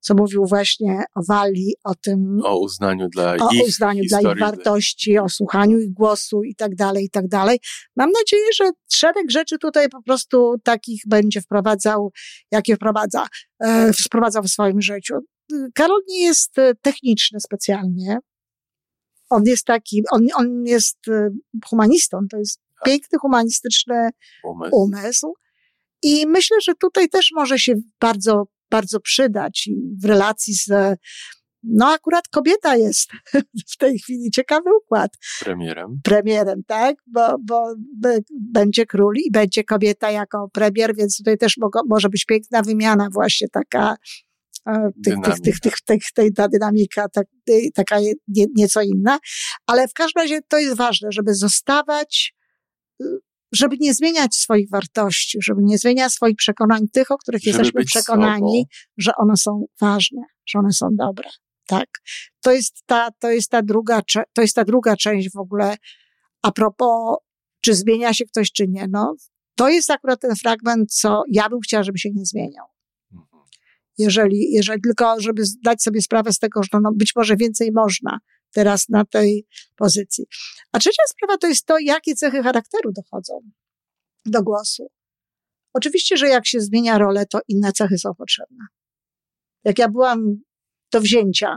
co 0.07 0.15
mówił 0.15 0.47
właśnie 0.47 1.05
o 1.15 1.21
Walii, 1.29 1.75
o 1.85 1.95
tym, 1.95 2.41
O 2.45 2.59
uznaniu 2.59 3.09
dla 3.09 3.37
o 3.37 3.51
ich 3.53 3.63
uznaniu 3.69 4.03
dla 4.09 4.21
ich 4.21 4.39
wartości, 4.39 5.19
o 5.19 5.29
słuchaniu 5.29 5.79
ich 5.79 5.93
głosu 5.93 6.43
i 6.43 6.55
tak 6.55 6.75
dalej, 6.75 7.05
i 7.05 7.11
tak 7.11 7.29
dalej. 7.29 7.59
Mam 7.97 8.11
nadzieję, 8.11 8.47
że 8.57 8.71
szereg 8.93 9.31
rzeczy 9.31 9.59
tutaj 9.59 9.89
po 9.89 10.03
prostu 10.03 10.55
takich 10.65 11.03
będzie 11.07 11.41
wprowadzał, 11.41 12.13
jakie 12.51 12.77
wprowadza, 12.77 13.27
e, 13.61 13.93
wprowadzał 13.93 14.43
w 14.43 14.49
swoim 14.49 14.83
życiu. 14.83 15.15
Karol 15.75 16.01
nie 16.09 16.25
jest 16.25 16.59
e, 16.59 16.75
techniczny 16.83 17.41
specjalnie. 17.41 18.19
On 19.31 19.43
jest 19.47 19.65
taki, 19.65 20.03
on, 20.11 20.27
on 20.35 20.65
jest 20.67 20.99
e, 21.09 21.29
humanistą, 21.67 22.19
to 22.31 22.37
jest 22.37 22.61
Tak. 22.75 22.85
piękny, 22.85 23.19
humanistyczny 23.19 24.11
umysł. 24.45 24.77
umysł. 24.77 25.35
I 26.03 26.27
myślę, 26.27 26.57
że 26.61 26.73
tutaj 26.75 27.09
też 27.09 27.31
może 27.35 27.59
się 27.59 27.75
bardzo, 28.01 28.45
bardzo 28.71 29.01
przydać 29.01 29.67
i 29.67 29.77
w 30.03 30.05
relacji 30.05 30.55
z, 30.55 30.99
no 31.63 31.87
akurat 31.87 32.29
kobieta 32.29 32.77
jest 32.77 33.11
w 33.73 33.77
tej 33.77 33.99
chwili 33.99 34.31
ciekawy 34.31 34.71
układ 34.83 35.11
premierem. 35.41 36.01
premierem, 36.05 36.63
tak? 36.67 36.97
Bo, 37.07 37.37
bo 37.45 37.75
będzie 38.31 38.87
król 38.87 39.15
i 39.17 39.31
będzie 39.31 39.65
kobieta 39.65 40.11
jako 40.11 40.49
premier, 40.53 40.97
więc 40.97 41.17
tutaj 41.17 41.39
też 41.39 41.57
mogą, 41.57 41.81
może 41.89 42.09
być 42.09 42.25
piękna 42.25 42.63
wymiana 42.63 43.09
właśnie 43.13 43.49
taka 43.49 43.97
e, 44.67 44.91
tych, 45.05 45.15
tych, 45.25 45.41
tych, 45.41 45.61
tych, 45.61 45.81
tych, 45.81 46.13
tej, 46.15 46.33
ta 46.33 46.49
dynamika 46.49 47.09
tak, 47.09 47.27
taka 47.75 48.01
nie, 48.29 48.45
nieco 48.55 48.83
inna, 48.83 49.19
ale 49.67 49.89
w 49.89 49.93
każdym 49.93 50.23
razie 50.23 50.41
to 50.49 50.59
jest 50.59 50.77
ważne, 50.77 51.09
żeby 51.13 51.35
zostawać 51.35 52.35
y, 53.03 53.05
żeby 53.53 53.76
nie 53.81 53.95
zmieniać 53.95 54.35
swoich 54.35 54.71
wartości, 54.71 55.38
żeby 55.43 55.61
nie 55.62 55.79
zmieniać 55.79 56.12
swoich 56.12 56.37
przekonań, 56.37 56.88
tych, 56.93 57.11
o 57.11 57.19
których 57.19 57.43
Żeby 57.43 57.59
jesteśmy 57.59 57.85
przekonani, 57.85 58.41
sobą. 58.41 58.93
że 58.99 59.12
one 59.17 59.37
są 59.37 59.65
ważne, 59.81 60.23
że 60.47 60.59
one 60.59 60.73
są 60.73 60.88
dobre. 60.93 61.29
Tak. 61.67 61.88
To 62.43 62.53
jest 62.53 62.83
ta, 62.87 63.09
to 63.19 63.31
jest 63.31 63.50
ta 63.50 63.62
druga, 63.62 64.00
to 64.33 64.43
jest 64.43 64.55
ta 64.55 64.65
druga 64.65 64.97
część 64.97 65.33
w 65.33 65.37
ogóle 65.37 65.76
a 66.43 66.53
propos, 66.53 67.17
czy 67.61 67.75
zmienia 67.75 68.15
się 68.15 68.25
ktoś, 68.25 68.53
czy 68.53 68.69
nie. 68.69 68.87
No, 68.91 69.15
to 69.55 69.69
jest 69.69 69.91
akurat 69.91 70.21
ten 70.21 70.37
fragment, 70.37 70.93
co 70.95 71.23
ja 71.31 71.49
bym 71.49 71.61
chciała, 71.61 71.83
żeby 71.83 71.99
się 71.99 72.11
nie 72.15 72.25
zmieniał. 72.25 72.67
Mhm. 73.12 73.43
Jeżeli, 73.99 74.53
jeżeli 74.53 74.81
tylko, 74.81 75.21
żeby 75.21 75.45
zdać 75.45 75.83
sobie 75.83 76.03
sprawę 76.03 76.33
z 76.33 76.38
tego, 76.38 76.62
że 76.62 76.81
no 76.83 76.93
być 76.95 77.12
może 77.17 77.37
więcej 77.37 77.73
można 77.73 78.19
teraz 78.57 78.89
na 78.89 79.05
tej 79.05 79.47
pozycji. 79.77 80.25
A 80.73 80.79
trzecia 80.79 81.03
sprawa 81.09 81.39
to 81.39 81.47
jest 81.47 81.67
to, 81.67 81.79
jakie 81.79 82.15
cechy 82.15 82.43
charakteru 82.43 82.93
dochodzą 82.93 83.41
do 84.27 84.43
głosu. 84.43 84.91
Oczywiście, 85.75 86.17
że 86.17 86.29
jak 86.29 86.47
się 86.47 86.61
zmienia 86.61 86.99
rolę, 86.99 87.27
to 87.27 87.41
inne 87.49 87.73
cechy 87.73 87.99
są 87.99 88.15
potrzebne. 88.15 88.65
Jak 89.65 89.79
ja 89.79 89.89
byłam 89.89 90.37
do 90.93 91.01
wzięcia 91.01 91.57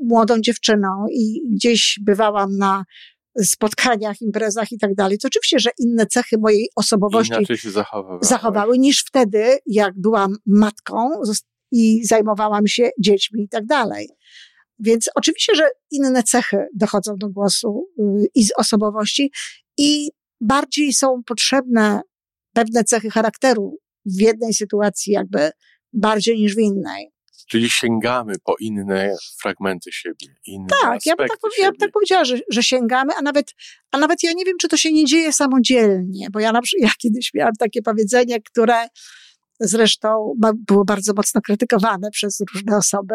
młodą 0.00 0.40
dziewczyną 0.40 1.06
i 1.12 1.40
gdzieś 1.54 1.98
bywałam 2.02 2.56
na 2.56 2.84
spotkaniach, 3.42 4.20
imprezach 4.20 4.72
i 4.72 4.78
tak 4.78 4.94
dalej, 4.94 5.18
to 5.18 5.28
oczywiście, 5.28 5.58
że 5.58 5.70
inne 5.78 6.06
cechy 6.06 6.36
mojej 6.38 6.68
osobowości 6.76 7.34
zachowały 8.22 8.78
niż 8.78 9.04
wtedy, 9.08 9.58
jak 9.66 10.00
byłam 10.00 10.36
matką 10.46 11.10
i 11.72 12.04
zajmowałam 12.06 12.66
się 12.66 12.90
dziećmi 13.00 13.42
i 13.42 13.48
tak 13.48 13.66
dalej. 13.66 14.08
Więc 14.82 15.10
oczywiście, 15.14 15.54
że 15.54 15.68
inne 15.90 16.22
cechy 16.22 16.66
dochodzą 16.74 17.16
do 17.16 17.28
głosu 17.28 17.88
y, 17.98 18.02
i 18.34 18.44
z 18.44 18.52
osobowości 18.56 19.30
i 19.78 20.10
bardziej 20.40 20.92
są 20.92 21.22
potrzebne 21.26 22.00
pewne 22.54 22.84
cechy 22.84 23.10
charakteru 23.10 23.78
w 24.06 24.20
jednej 24.20 24.54
sytuacji 24.54 25.12
jakby 25.12 25.50
bardziej 25.92 26.38
niż 26.40 26.54
w 26.54 26.58
innej. 26.58 27.12
Czyli 27.48 27.70
sięgamy 27.70 28.34
po 28.44 28.54
inne 28.60 29.14
fragmenty 29.40 29.92
siebie, 29.92 30.26
inne 30.46 30.66
Tak, 30.82 31.06
ja 31.06 31.16
bym 31.16 31.28
tak, 31.28 31.38
powie- 31.40 31.52
ja 31.58 31.64
bym 31.64 31.74
siebie. 31.74 31.78
tak 31.78 31.92
powiedziała, 31.92 32.24
że, 32.24 32.38
że 32.50 32.62
sięgamy, 32.62 33.12
a 33.14 33.22
nawet, 33.22 33.54
a 33.90 33.98
nawet 33.98 34.22
ja 34.22 34.32
nie 34.32 34.44
wiem, 34.44 34.56
czy 34.60 34.68
to 34.68 34.76
się 34.76 34.92
nie 34.92 35.04
dzieje 35.04 35.32
samodzielnie, 35.32 36.26
bo 36.32 36.40
ja 36.40 36.52
na 36.52 36.62
przykład, 36.62 36.82
ja 36.90 36.94
kiedyś 36.98 37.34
miałam 37.34 37.52
takie 37.58 37.82
powiedzenie, 37.82 38.40
które 38.42 38.86
zresztą 39.60 40.34
było 40.68 40.84
bardzo 40.84 41.12
mocno 41.16 41.40
krytykowane 41.40 42.10
przez 42.10 42.42
różne 42.54 42.76
osoby, 42.76 43.14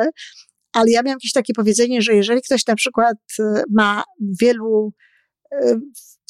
ale 0.77 0.91
ja 0.91 1.01
miałam 1.03 1.15
jakieś 1.17 1.31
takie 1.31 1.53
powiedzenie, 1.53 2.01
że 2.01 2.13
jeżeli 2.15 2.41
ktoś 2.41 2.67
na 2.67 2.75
przykład 2.75 3.17
y, 3.39 3.43
ma 3.69 4.03
wielu, 4.41 4.93
y, 5.53 5.79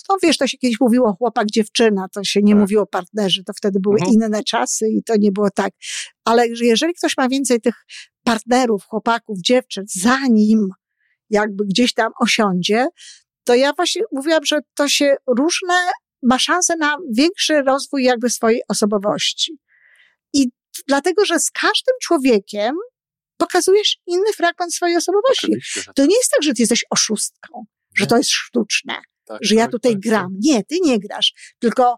no 0.10 0.18
wiesz, 0.24 0.38
to 0.38 0.48
się 0.48 0.58
kiedyś 0.58 0.80
mówiło 0.80 1.14
chłopak, 1.14 1.48
dziewczyna, 1.48 2.08
to 2.14 2.24
się 2.24 2.40
nie 2.44 2.54
Tak. 2.54 2.62
mówiło 2.62 2.86
partnerzy, 2.86 3.44
to 3.44 3.54
wtedy 3.54 3.80
były 3.80 3.96
Mhm. 3.96 4.14
inne 4.14 4.44
czasy 4.44 4.88
i 4.90 5.04
to 5.04 5.14
nie 5.20 5.32
było 5.32 5.50
tak. 5.56 5.74
Ale 6.26 6.56
że 6.56 6.66
jeżeli 6.66 6.94
ktoś 6.94 7.18
ma 7.18 7.30
więcej 7.30 7.62
tych 7.62 7.76
partnerów, 8.24 8.84
chłopaków, 8.86 9.38
dziewczyn, 9.42 9.84
zanim 9.88 10.68
jakby 11.30 11.66
gdzieś 11.66 11.94
tam 11.94 12.12
osiądzie, 12.22 12.88
to 13.44 13.56
ja 13.56 13.74
właśnie 13.74 14.02
mówiłam, 14.12 14.46
że 14.46 14.60
to 14.76 14.90
się 14.90 15.16
różne, 15.38 15.74
ma 16.24 16.40
szansę 16.40 16.76
na 16.78 16.98
większy 17.18 17.62
rozwój 17.62 18.04
jakby 18.04 18.30
swojej 18.30 18.62
osobowości. 18.70 19.58
I 20.34 20.50
dlatego, 20.88 21.26
że 21.26 21.40
z 21.40 21.52
każdym 21.52 21.96
człowiekiem 22.02 22.76
pokazujesz 23.38 23.98
inny 24.08 24.34
fragment 24.36 24.74
swojej 24.74 24.98
osobowości. 24.98 25.54
To 25.96 26.06
nie 26.06 26.18
jest 26.18 26.32
tak, 26.32 26.44
że 26.44 26.54
ty 26.54 26.62
jesteś 26.62 26.86
oszustką, 26.90 27.60
nie. 27.60 27.66
że 27.98 28.08
to 28.08 28.18
jest 28.18 28.30
sztuczne, 28.30 29.02
tak, 29.26 29.38
że 29.42 29.56
ja 29.56 29.64
tak, 29.64 29.72
tutaj 29.72 29.92
tak, 29.92 30.02
gram. 30.02 30.36
Nie, 30.40 30.64
ty 30.64 30.76
nie 30.84 31.00
grasz, 31.00 31.34
tylko 31.60 31.98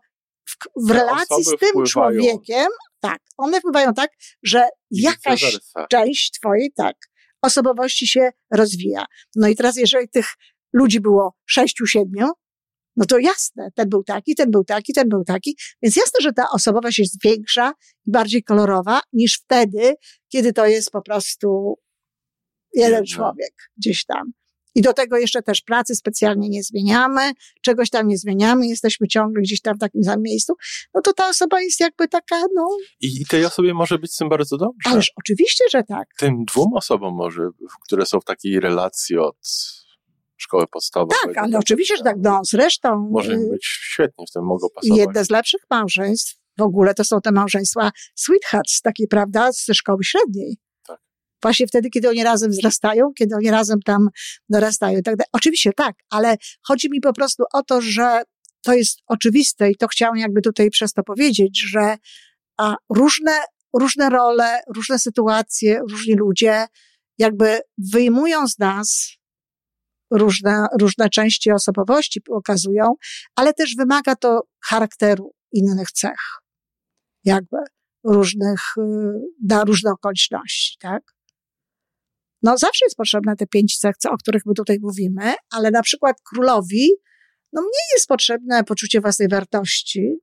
w, 0.49 0.55
w 0.87 0.91
relacji 0.91 1.43
z 1.43 1.47
tym 1.47 1.69
wpływają. 1.69 1.85
człowiekiem, 1.85 2.67
tak, 2.99 3.19
one 3.37 3.59
wpływają 3.59 3.93
tak, 3.93 4.11
że 4.43 4.67
jakaś 4.91 5.57
część 5.89 6.31
twojej, 6.31 6.71
tak, 6.75 6.95
osobowości 7.41 8.07
się 8.07 8.29
rozwija. 8.51 9.05
No 9.35 9.47
i 9.47 9.55
teraz, 9.55 9.77
jeżeli 9.77 10.09
tych 10.09 10.25
ludzi 10.73 10.99
było 10.99 11.35
sześciu, 11.45 11.85
siedmiu, 11.85 12.27
no 12.95 13.05
to 13.05 13.19
jasne, 13.19 13.69
ten 13.75 13.89
był 13.89 14.03
taki, 14.03 14.35
ten 14.35 14.51
był 14.51 14.63
taki, 14.63 14.93
ten 14.93 15.09
był 15.09 15.23
taki. 15.23 15.57
Więc 15.81 15.95
jasne, 15.95 16.21
że 16.21 16.33
ta 16.33 16.49
osobowość 16.49 16.99
jest 16.99 17.23
większa 17.23 17.73
i 18.05 18.11
bardziej 18.11 18.43
kolorowa 18.43 19.01
niż 19.13 19.41
wtedy, 19.43 19.95
kiedy 20.29 20.53
to 20.53 20.65
jest 20.65 20.91
po 20.91 21.01
prostu 21.01 21.79
jeden 22.73 23.05
człowiek 23.05 23.53
gdzieś 23.77 24.05
tam. 24.05 24.31
I 24.75 24.81
do 24.81 24.93
tego 24.93 25.17
jeszcze 25.17 25.41
też 25.41 25.61
pracy 25.61 25.95
specjalnie 25.95 26.49
nie 26.49 26.63
zmieniamy, 26.63 27.31
czegoś 27.61 27.89
tam 27.89 28.07
nie 28.07 28.17
zmieniamy, 28.17 28.67
jesteśmy 28.67 29.07
ciągle 29.07 29.41
gdzieś 29.41 29.61
tam 29.61 29.75
w 29.75 29.79
takim 29.79 30.03
samym 30.03 30.21
miejscu, 30.21 30.53
no 30.93 31.01
to 31.01 31.13
ta 31.13 31.29
osoba 31.29 31.61
jest 31.61 31.79
jakby 31.79 32.07
taka, 32.07 32.43
no. 32.55 32.67
I 33.01 33.25
tej 33.25 33.45
osobie 33.45 33.73
może 33.73 33.99
być 33.99 34.13
z 34.13 34.17
tym 34.17 34.29
bardzo 34.29 34.57
dobrze. 34.57 34.89
Ależ 34.89 35.11
oczywiście, 35.15 35.63
że 35.71 35.83
tak. 35.83 36.07
Tym 36.17 36.45
dwóm 36.45 36.73
osobom 36.73 37.15
może, 37.15 37.49
które 37.85 38.05
są 38.05 38.19
w 38.19 38.25
takiej 38.25 38.59
relacji 38.59 39.17
od 39.17 39.37
szkoły 40.41 40.67
podstawowej. 40.67 41.17
Tak, 41.23 41.37
ale 41.37 41.57
oczywiście, 41.57 41.97
że 41.97 42.03
tak, 42.03 42.17
no 42.19 42.41
zresztą. 42.43 43.09
Może 43.11 43.33
im 43.33 43.41
y, 43.41 43.49
być 43.49 43.65
świetnie, 43.65 44.25
w 44.29 44.31
tym 44.31 44.43
mogą 44.43 44.67
pasować. 44.75 44.99
Jedne 44.99 45.25
z 45.25 45.29
lepszych 45.29 45.61
małżeństw 45.69 46.35
w 46.57 46.61
ogóle 46.61 46.93
to 46.93 47.03
są 47.03 47.21
te 47.21 47.31
małżeństwa 47.31 47.91
sweethearts, 48.15 48.81
takie, 48.81 49.07
prawda, 49.07 49.51
ze 49.51 49.73
szkoły 49.73 50.03
średniej. 50.03 50.57
Tak. 50.87 50.99
Właśnie 51.41 51.67
wtedy, 51.67 51.89
kiedy 51.89 52.09
oni 52.09 52.23
razem 52.23 52.51
wzrastają, 52.51 53.11
kiedy 53.17 53.35
oni 53.35 53.51
razem 53.51 53.79
tam 53.85 54.09
dorastają 54.49 55.01
tak. 55.01 55.15
Oczywiście 55.33 55.73
tak, 55.73 55.95
ale 56.09 56.35
chodzi 56.67 56.89
mi 56.89 57.01
po 57.01 57.13
prostu 57.13 57.43
o 57.53 57.63
to, 57.63 57.81
że 57.81 58.23
to 58.61 58.73
jest 58.73 58.99
oczywiste 59.07 59.71
i 59.71 59.75
to 59.75 59.87
chciałam 59.87 60.17
jakby 60.17 60.41
tutaj 60.41 60.69
przez 60.69 60.93
to 60.93 61.03
powiedzieć, 61.03 61.61
że 61.69 61.97
a 62.57 62.75
różne, 62.89 63.31
różne 63.79 64.09
role, 64.09 64.59
różne 64.75 64.99
sytuacje, 64.99 65.81
różni 65.89 66.15
ludzie 66.15 66.65
jakby 67.17 67.59
wyjmują 67.77 68.47
z 68.47 68.59
nas 68.59 69.18
różne, 70.11 70.65
różne 70.79 71.09
części 71.09 71.51
osobowości 71.51 72.21
pokazują, 72.21 72.93
ale 73.35 73.53
też 73.53 73.75
wymaga 73.75 74.15
to 74.15 74.41
charakteru 74.65 75.33
innych 75.51 75.91
cech, 75.91 76.19
jakby 77.23 77.57
różnych, 78.03 78.59
na 79.43 79.61
y, 79.61 79.65
różne 79.65 79.91
okoliczności, 79.91 80.77
tak? 80.79 81.03
No 82.43 82.57
zawsze 82.57 82.85
jest 82.85 82.95
potrzebne 82.97 83.35
te 83.35 83.47
pięć 83.47 83.77
cech, 83.77 83.95
o 84.09 84.17
których 84.17 84.45
my 84.45 84.53
tutaj 84.53 84.77
mówimy, 84.81 85.33
ale 85.51 85.71
na 85.71 85.81
przykład 85.81 86.15
królowi, 86.29 86.89
no 87.53 87.61
mniej 87.61 87.87
jest 87.93 88.07
potrzebne 88.07 88.63
poczucie 88.63 89.01
własnej 89.01 89.27
wartości, 89.27 90.19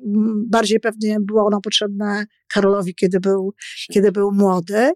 mm, 0.00 0.44
bardziej 0.48 0.80
pewnie 0.80 1.16
było 1.20 1.46
ono 1.46 1.60
potrzebne 1.60 2.26
Karolowi, 2.48 2.94
kiedy 2.94 3.20
był, 3.20 3.54
kiedy 3.92 4.12
był 4.12 4.32
młody, 4.32 4.92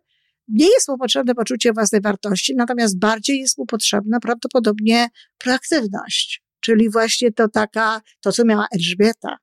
nie 0.52 0.66
jest 0.66 0.88
mu 0.88 0.98
potrzebne 0.98 1.34
poczucie 1.34 1.72
własnej 1.72 2.00
wartości, 2.00 2.54
natomiast 2.56 2.98
bardziej 2.98 3.40
jest 3.40 3.58
mu 3.58 3.66
potrzebna 3.66 4.20
prawdopodobnie 4.20 5.08
proaktywność, 5.38 6.42
czyli 6.60 6.90
właśnie 6.90 7.32
to 7.32 7.48
taka, 7.48 8.00
to 8.20 8.32
co 8.32 8.44
miała 8.44 8.66
Elżbieta. 8.74 9.36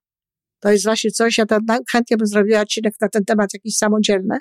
To 0.60 0.72
jest 0.72 0.84
właśnie 0.84 1.12
coś, 1.12 1.38
ja 1.38 1.46
tam 1.46 1.62
chętnie 1.92 2.18
bym 2.18 2.28
zrobiła 2.28 2.62
odcinek 2.62 2.94
na 3.02 3.10
ten 3.10 3.26
temat 3.26 3.54
jakiś 3.54 3.78
samodzielny, 3.78 4.38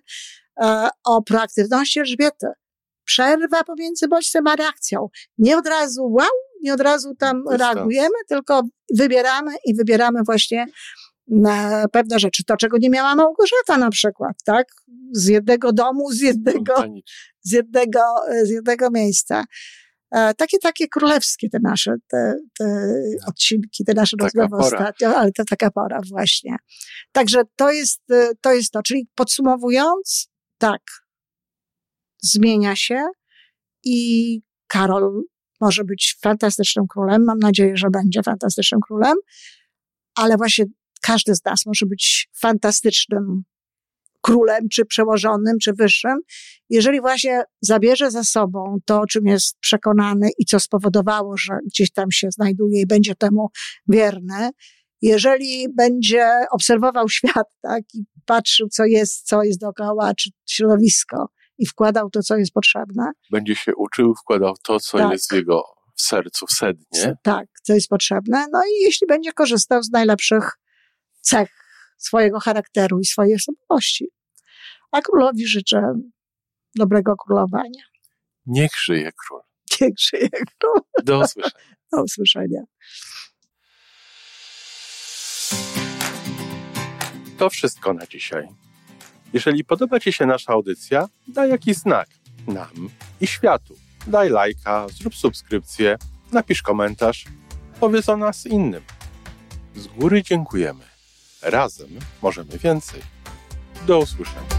e, 0.61 0.88
o 1.05 1.23
proaktywności 1.23 2.01
Elżbiety. 2.01 2.47
Przerwa 3.05 3.64
pomiędzy 3.64 4.09
bodźcem 4.09 4.47
a 4.47 4.57
reakcją. 4.57 5.09
Nie 5.38 5.59
od 5.59 5.67
razu 5.67 6.03
wow, 6.03 6.29
nie 6.62 6.75
od 6.75 6.81
razu 6.81 7.14
tam 7.19 7.43
reagujemy, 7.51 8.14
tylko 8.29 8.62
wybieramy 8.99 9.53
i 9.67 9.75
wybieramy 9.75 10.21
właśnie 10.27 10.67
na 11.29 11.85
pewne 11.93 12.19
rzeczy. 12.19 12.45
To, 12.45 12.57
czego 12.57 12.79
nie 12.79 12.91
miała 12.91 13.15
Małgorzata 13.15 13.79
na 13.79 13.91
przykład, 13.91 14.37
tak? 14.45 14.67
Z 15.12 15.27
jednego 15.27 15.73
domu, 15.73 16.12
z 16.12 16.21
jednego, 16.21 16.75
z 17.43 17.53
jednego, 17.53 18.01
z 18.43 18.51
jednego 18.51 18.91
miejsca. 18.91 19.45
E, 20.11 20.35
takie, 20.35 20.59
takie 20.59 20.89
królewskie 20.89 21.49
te 21.49 21.59
nasze, 21.62 21.95
te, 22.09 22.35
te 22.59 22.93
odcinki, 23.29 23.85
te 23.85 23.95
nasze 23.95 24.17
rozmowy 24.21 24.57
ostatnio, 24.57 25.17
ale 25.17 25.33
to 25.33 25.45
taka 25.45 25.71
pora 25.71 26.01
właśnie. 26.11 26.57
Także 27.12 27.43
to 27.57 27.71
jest, 27.71 28.11
e, 28.11 28.31
to 28.41 28.53
jest 28.53 28.73
to. 28.73 28.83
Czyli 28.83 29.09
podsumowując, 29.15 30.29
tak, 30.59 30.83
zmienia 32.23 32.77
się 32.77 33.07
i 33.85 34.41
Karol 34.67 35.23
może 35.61 35.85
być 35.85 36.17
fantastycznym 36.23 36.87
królem. 36.89 37.25
Mam 37.25 37.39
nadzieję, 37.39 37.77
że 37.77 37.91
będzie 37.91 38.23
fantastycznym 38.23 38.81
królem, 38.81 39.15
ale 40.15 40.37
właśnie 40.37 40.65
każdy 41.07 41.35
z 41.35 41.45
nas 41.45 41.66
może 41.66 41.87
być 41.87 42.29
fantastycznym 42.40 43.42
królem, 44.21 44.69
czy 44.73 44.85
przełożonym, 44.85 45.59
czy 45.62 45.73
wyższym, 45.73 46.19
jeżeli 46.71 47.01
właśnie 47.01 47.42
zabierze 47.61 48.11
za 48.11 48.25
sobą 48.25 48.77
to, 48.85 49.01
o 49.01 49.07
czym 49.07 49.27
jest 49.27 49.57
przekonany 49.61 50.29
i 50.38 50.45
co 50.45 50.61
spowodowało, 50.61 51.37
że 51.37 51.53
gdzieś 51.66 51.92
tam 51.92 52.11
się 52.11 52.31
znajduje 52.31 52.81
i 52.81 52.87
będzie 52.87 53.14
temu 53.14 53.49
wierny, 53.88 54.51
jeżeli 55.03 55.66
będzie 55.77 56.29
obserwował 56.51 57.09
świat, 57.09 57.47
tak, 57.62 57.83
i 57.95 58.05
patrzył, 58.25 58.69
co 58.69 58.85
jest, 58.85 59.27
co 59.27 59.42
jest 59.42 59.61
dookoła, 59.61 60.14
czy 60.14 60.31
środowisko, 60.49 61.29
i 61.59 61.66
wkładał 61.66 62.11
to, 62.11 62.23
co 62.23 62.37
jest 62.37 62.53
potrzebne. 62.53 63.12
Będzie 63.31 63.55
się 63.55 63.75
uczył, 63.75 64.14
wkładał 64.14 64.55
to, 64.62 64.81
co 64.81 64.99
tak. 64.99 65.12
jest 65.12 65.31
w 65.31 65.35
jego 65.35 65.62
w 65.95 66.03
sercu, 66.03 66.47
w 66.47 66.53
sednie. 66.53 67.16
Tak, 67.23 67.47
co 67.62 67.75
jest 67.75 67.88
potrzebne. 67.88 68.47
No 68.53 68.61
i 68.64 68.83
jeśli 68.83 69.07
będzie 69.07 69.33
korzystał 69.33 69.83
z 69.83 69.90
najlepszych 69.90 70.51
cech 71.27 71.51
swojego 71.99 72.41
charakteru 72.41 73.01
i 73.01 73.05
swojej 73.05 73.35
osobowości. 73.35 74.09
A 74.93 75.01
królowi 75.01 75.47
życzę 75.47 75.95
dobrego 76.75 77.17
królowania. 77.17 77.85
Niech 78.47 78.71
żyje 78.85 79.11
król. 79.12 79.41
Niech 79.81 79.95
żyje 79.99 80.29
król. 80.31 80.81
Do 81.05 81.19
usłyszenia. 81.19 81.77
Do 81.93 82.03
usłyszenia. 82.03 82.61
To 87.39 87.51
wszystko 87.51 87.93
na 87.93 88.07
dzisiaj. 88.07 88.49
Jeżeli 89.33 89.65
podoba 89.65 90.01
Ci 90.01 90.12
się 90.12 90.27
nasza 90.27 90.53
audycja, 90.53 91.09
daj 91.29 91.51
jakiś 91.51 91.77
znak 91.77 92.09
nam 92.47 92.89
i 93.21 93.27
światu. 93.27 93.75
Daj 94.07 94.31
lajka, 94.31 94.87
zrób 94.89 95.15
subskrypcję, 95.15 95.97
napisz 96.33 96.62
komentarz, 96.62 97.25
powiedz 97.81 98.09
o 98.09 98.17
nas 98.17 98.47
innym. 98.47 98.83
Z 99.75 99.87
góry 99.87 100.23
dziękujemy. 100.23 100.96
Razem 101.47 101.89
możemy 102.23 102.59
więcej. 102.59 103.01
Do 103.87 103.99
usłyszenia. 103.99 104.56